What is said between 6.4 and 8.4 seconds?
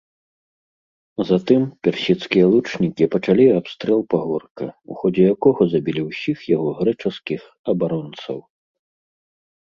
яго грэчаскіх абаронцаў.